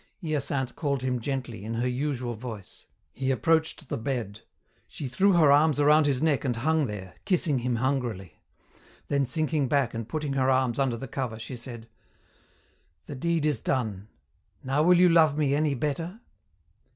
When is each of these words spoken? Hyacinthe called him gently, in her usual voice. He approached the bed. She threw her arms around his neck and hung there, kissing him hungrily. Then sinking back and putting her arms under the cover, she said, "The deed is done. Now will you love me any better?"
Hyacinthe 0.23 0.73
called 0.73 1.03
him 1.03 1.19
gently, 1.19 1.63
in 1.63 1.75
her 1.75 1.87
usual 1.87 2.33
voice. 2.33 2.87
He 3.13 3.29
approached 3.29 3.87
the 3.87 3.99
bed. 3.99 4.41
She 4.87 5.07
threw 5.07 5.33
her 5.33 5.51
arms 5.51 5.79
around 5.79 6.07
his 6.07 6.23
neck 6.23 6.43
and 6.43 6.55
hung 6.55 6.87
there, 6.87 7.13
kissing 7.23 7.59
him 7.59 7.75
hungrily. 7.75 8.41
Then 9.09 9.27
sinking 9.27 9.67
back 9.67 9.93
and 9.93 10.09
putting 10.09 10.33
her 10.33 10.49
arms 10.49 10.79
under 10.79 10.97
the 10.97 11.07
cover, 11.07 11.37
she 11.37 11.55
said, 11.55 11.87
"The 13.05 13.13
deed 13.13 13.45
is 13.45 13.59
done. 13.59 14.07
Now 14.63 14.81
will 14.81 14.97
you 14.97 15.07
love 15.07 15.37
me 15.37 15.53
any 15.53 15.75
better?" 15.75 16.19